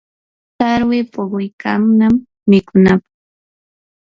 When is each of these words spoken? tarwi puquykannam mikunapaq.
tarwi 0.57 0.99
puquykannam 1.13 2.13
mikunapaq. 2.49 3.03